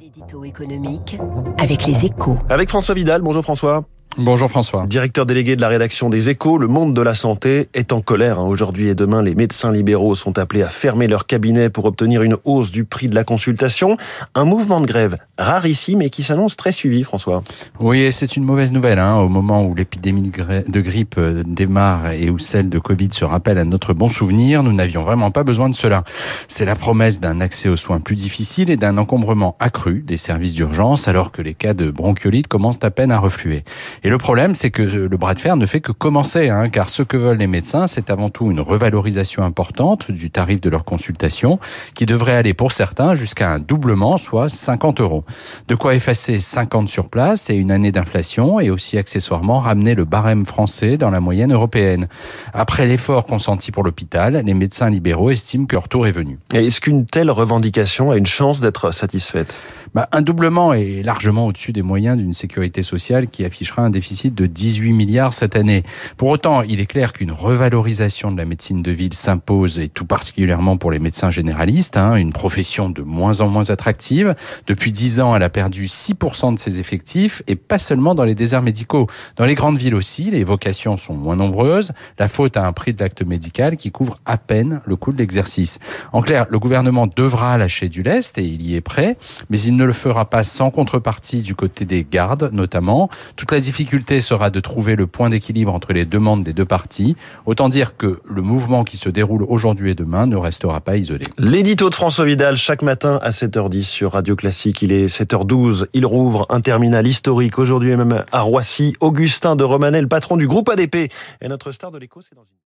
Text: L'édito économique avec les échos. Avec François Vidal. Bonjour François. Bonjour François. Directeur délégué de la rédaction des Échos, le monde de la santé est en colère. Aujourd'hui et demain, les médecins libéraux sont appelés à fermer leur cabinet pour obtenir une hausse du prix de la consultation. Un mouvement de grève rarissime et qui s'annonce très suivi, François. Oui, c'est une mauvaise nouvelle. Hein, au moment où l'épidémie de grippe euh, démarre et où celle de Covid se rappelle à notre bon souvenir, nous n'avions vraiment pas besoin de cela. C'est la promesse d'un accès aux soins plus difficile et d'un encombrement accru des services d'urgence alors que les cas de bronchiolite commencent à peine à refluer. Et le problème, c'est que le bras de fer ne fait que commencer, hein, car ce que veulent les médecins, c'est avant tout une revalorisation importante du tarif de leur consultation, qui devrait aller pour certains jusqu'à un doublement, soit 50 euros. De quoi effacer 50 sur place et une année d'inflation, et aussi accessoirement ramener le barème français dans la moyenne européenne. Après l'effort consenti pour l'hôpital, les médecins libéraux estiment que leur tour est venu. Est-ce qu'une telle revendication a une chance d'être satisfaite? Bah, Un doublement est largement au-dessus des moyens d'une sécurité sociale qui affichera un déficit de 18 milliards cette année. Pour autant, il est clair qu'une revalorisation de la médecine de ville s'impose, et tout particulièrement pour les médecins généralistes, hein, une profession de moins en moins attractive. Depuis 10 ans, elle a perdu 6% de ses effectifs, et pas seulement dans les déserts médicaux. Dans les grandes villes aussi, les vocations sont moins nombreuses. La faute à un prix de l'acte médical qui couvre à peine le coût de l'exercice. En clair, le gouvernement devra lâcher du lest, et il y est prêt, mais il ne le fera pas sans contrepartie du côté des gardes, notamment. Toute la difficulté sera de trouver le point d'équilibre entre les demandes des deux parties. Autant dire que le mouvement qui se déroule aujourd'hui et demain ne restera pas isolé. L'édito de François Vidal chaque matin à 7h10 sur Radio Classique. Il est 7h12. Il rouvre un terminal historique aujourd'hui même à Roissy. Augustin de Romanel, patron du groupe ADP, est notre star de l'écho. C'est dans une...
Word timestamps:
L'édito 0.00 0.44
économique 0.44 1.18
avec 1.58 1.84
les 1.86 2.06
échos. 2.06 2.38
Avec 2.48 2.68
François 2.68 2.94
Vidal. 2.94 3.20
Bonjour 3.20 3.42
François. 3.42 3.84
Bonjour 4.20 4.50
François. 4.50 4.84
Directeur 4.88 5.26
délégué 5.26 5.54
de 5.54 5.60
la 5.60 5.68
rédaction 5.68 6.08
des 6.08 6.28
Échos, 6.28 6.58
le 6.58 6.66
monde 6.66 6.92
de 6.92 7.00
la 7.02 7.14
santé 7.14 7.68
est 7.72 7.92
en 7.92 8.00
colère. 8.00 8.40
Aujourd'hui 8.40 8.88
et 8.88 8.96
demain, 8.96 9.22
les 9.22 9.36
médecins 9.36 9.70
libéraux 9.70 10.16
sont 10.16 10.40
appelés 10.40 10.64
à 10.64 10.68
fermer 10.68 11.06
leur 11.06 11.24
cabinet 11.24 11.70
pour 11.70 11.84
obtenir 11.84 12.24
une 12.24 12.36
hausse 12.42 12.72
du 12.72 12.84
prix 12.84 13.06
de 13.06 13.14
la 13.14 13.22
consultation. 13.22 13.96
Un 14.34 14.44
mouvement 14.44 14.80
de 14.80 14.86
grève 14.86 15.14
rarissime 15.38 16.02
et 16.02 16.10
qui 16.10 16.24
s'annonce 16.24 16.56
très 16.56 16.72
suivi, 16.72 17.04
François. 17.04 17.44
Oui, 17.78 18.12
c'est 18.12 18.34
une 18.34 18.42
mauvaise 18.42 18.72
nouvelle. 18.72 18.98
Hein, 18.98 19.18
au 19.18 19.28
moment 19.28 19.62
où 19.62 19.76
l'épidémie 19.76 20.32
de 20.32 20.80
grippe 20.80 21.14
euh, 21.18 21.44
démarre 21.46 22.10
et 22.10 22.28
où 22.28 22.40
celle 22.40 22.68
de 22.68 22.80
Covid 22.80 23.10
se 23.12 23.24
rappelle 23.24 23.58
à 23.58 23.64
notre 23.64 23.94
bon 23.94 24.08
souvenir, 24.08 24.64
nous 24.64 24.72
n'avions 24.72 25.02
vraiment 25.02 25.30
pas 25.30 25.44
besoin 25.44 25.68
de 25.68 25.76
cela. 25.76 26.02
C'est 26.48 26.64
la 26.64 26.74
promesse 26.74 27.20
d'un 27.20 27.40
accès 27.40 27.68
aux 27.68 27.76
soins 27.76 28.00
plus 28.00 28.16
difficile 28.16 28.68
et 28.68 28.76
d'un 28.76 28.98
encombrement 28.98 29.56
accru 29.60 30.02
des 30.04 30.16
services 30.16 30.54
d'urgence 30.54 31.06
alors 31.06 31.30
que 31.30 31.40
les 31.40 31.54
cas 31.54 31.72
de 31.72 31.92
bronchiolite 31.92 32.48
commencent 32.48 32.82
à 32.82 32.90
peine 32.90 33.12
à 33.12 33.20
refluer. 33.20 33.62
Et 34.02 34.07
le 34.08 34.18
problème, 34.18 34.54
c'est 34.54 34.70
que 34.70 34.82
le 34.82 35.16
bras 35.16 35.34
de 35.34 35.38
fer 35.38 35.56
ne 35.56 35.66
fait 35.66 35.80
que 35.80 35.92
commencer, 35.92 36.48
hein, 36.48 36.68
car 36.68 36.88
ce 36.88 37.02
que 37.02 37.16
veulent 37.16 37.38
les 37.38 37.46
médecins, 37.46 37.86
c'est 37.86 38.10
avant 38.10 38.30
tout 38.30 38.50
une 38.50 38.60
revalorisation 38.60 39.42
importante 39.42 40.10
du 40.10 40.30
tarif 40.30 40.60
de 40.60 40.70
leur 40.70 40.84
consultation, 40.84 41.58
qui 41.94 42.06
devrait 42.06 42.34
aller 42.34 42.54
pour 42.54 42.72
certains 42.72 43.14
jusqu'à 43.14 43.50
un 43.50 43.58
doublement, 43.58 44.16
soit 44.16 44.48
50 44.48 45.00
euros. 45.00 45.24
De 45.66 45.74
quoi 45.74 45.94
effacer 45.94 46.40
50 46.40 46.88
sur 46.88 47.08
place 47.08 47.50
et 47.50 47.56
une 47.56 47.70
année 47.70 47.92
d'inflation, 47.92 48.60
et 48.60 48.70
aussi 48.70 48.98
accessoirement 48.98 49.60
ramener 49.60 49.94
le 49.94 50.04
barème 50.04 50.46
français 50.46 50.96
dans 50.96 51.10
la 51.10 51.20
moyenne 51.20 51.52
européenne. 51.52 52.08
Après 52.54 52.86
l'effort 52.86 53.26
consenti 53.26 53.72
pour 53.72 53.82
l'hôpital, 53.82 54.42
les 54.44 54.54
médecins 54.54 54.90
libéraux 54.90 55.30
estiment 55.30 55.66
que 55.66 55.74
leur 55.74 55.88
tour 55.88 56.06
est 56.06 56.12
venu. 56.12 56.38
Est-ce 56.52 56.80
qu'une 56.80 57.04
telle 57.04 57.30
revendication 57.30 58.10
a 58.10 58.16
une 58.16 58.26
chance 58.26 58.60
d'être 58.60 58.92
satisfaite? 58.92 59.54
Bah, 59.94 60.08
Un 60.12 60.22
doublement 60.22 60.72
est 60.74 61.02
largement 61.02 61.46
au-dessus 61.46 61.72
des 61.72 61.82
moyens 61.82 62.16
d'une 62.16 62.32
sécurité 62.32 62.82
sociale 62.82 63.28
qui 63.28 63.44
affichera 63.44 63.82
un 63.82 63.87
déficit 63.90 64.34
de 64.34 64.46
18 64.46 64.92
milliards 64.92 65.34
cette 65.34 65.56
année. 65.56 65.82
Pour 66.16 66.28
autant, 66.28 66.62
il 66.62 66.80
est 66.80 66.86
clair 66.86 67.12
qu'une 67.12 67.32
revalorisation 67.32 68.32
de 68.32 68.36
la 68.36 68.44
médecine 68.44 68.82
de 68.82 68.90
ville 68.90 69.14
s'impose, 69.14 69.78
et 69.78 69.88
tout 69.88 70.04
particulièrement 70.04 70.76
pour 70.76 70.90
les 70.90 70.98
médecins 70.98 71.30
généralistes, 71.30 71.96
hein, 71.96 72.16
une 72.16 72.32
profession 72.32 72.90
de 72.90 73.02
moins 73.02 73.40
en 73.40 73.48
moins 73.48 73.70
attractive. 73.70 74.34
Depuis 74.66 74.92
10 74.92 75.20
ans, 75.20 75.36
elle 75.36 75.42
a 75.42 75.48
perdu 75.48 75.86
6% 75.86 76.54
de 76.54 76.58
ses 76.58 76.80
effectifs, 76.80 77.42
et 77.46 77.56
pas 77.56 77.78
seulement 77.78 78.14
dans 78.14 78.24
les 78.24 78.34
déserts 78.34 78.62
médicaux. 78.62 79.06
Dans 79.36 79.44
les 79.44 79.54
grandes 79.54 79.78
villes 79.78 79.94
aussi, 79.94 80.30
les 80.30 80.44
vocations 80.44 80.96
sont 80.96 81.14
moins 81.14 81.36
nombreuses. 81.36 81.92
La 82.18 82.28
faute 82.28 82.56
à 82.56 82.66
un 82.66 82.72
prix 82.72 82.92
de 82.92 83.00
l'acte 83.00 83.22
médical 83.22 83.76
qui 83.76 83.90
couvre 83.90 84.18
à 84.26 84.36
peine 84.36 84.80
le 84.84 84.96
coût 84.96 85.12
de 85.12 85.18
l'exercice. 85.18 85.78
En 86.12 86.22
clair, 86.22 86.46
le 86.50 86.58
gouvernement 86.58 87.06
devra 87.06 87.58
lâcher 87.58 87.88
du 87.88 88.02
lest, 88.02 88.38
et 88.38 88.44
il 88.44 88.62
y 88.62 88.74
est 88.74 88.80
prêt, 88.80 89.16
mais 89.50 89.60
il 89.60 89.76
ne 89.76 89.84
le 89.84 89.92
fera 89.92 90.28
pas 90.28 90.44
sans 90.44 90.70
contrepartie 90.70 91.42
du 91.42 91.54
côté 91.54 91.84
des 91.84 92.06
gardes, 92.08 92.50
notamment. 92.52 93.08
Toute 93.36 93.52
la 93.52 93.60
difficulté 93.78 94.20
sera 94.20 94.50
de 94.50 94.58
trouver 94.58 94.96
le 94.96 95.06
point 95.06 95.30
d'équilibre 95.30 95.72
entre 95.72 95.92
les 95.92 96.04
demandes 96.04 96.42
des 96.42 96.52
deux 96.52 96.64
parties. 96.64 97.14
Autant 97.46 97.68
dire 97.68 97.96
que 97.96 98.18
le 98.24 98.42
mouvement 98.42 98.82
qui 98.82 98.96
se 98.96 99.08
déroule 99.08 99.44
aujourd'hui 99.44 99.92
et 99.92 99.94
demain 99.94 100.26
ne 100.26 100.34
restera 100.34 100.80
pas 100.80 100.96
isolé. 100.96 101.24
L'édito 101.38 101.88
de 101.88 101.94
François 101.94 102.24
Vidal 102.24 102.56
chaque 102.56 102.82
matin 102.82 103.20
à 103.22 103.30
7h10 103.30 103.84
sur 103.84 104.12
Radio 104.14 104.34
Classique. 104.34 104.82
Il 104.82 104.90
est 104.90 105.06
7h12. 105.06 105.86
Il 105.92 106.06
rouvre 106.06 106.44
un 106.50 106.60
terminal 106.60 107.06
historique 107.06 107.60
aujourd'hui 107.60 107.94
même 107.94 108.24
à 108.32 108.40
Roissy. 108.40 108.94
Augustin 108.98 109.54
de 109.54 109.62
Romanel, 109.62 110.08
patron 110.08 110.36
du 110.36 110.48
groupe 110.48 110.68
ADP, 110.68 111.12
est 111.40 111.48
notre 111.48 111.70
star 111.70 111.92
de 111.92 111.98
l'écho. 111.98 112.20
C'est 112.20 112.34
dans 112.34 112.42
une... 112.42 112.48